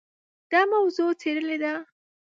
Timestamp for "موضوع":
0.73-1.11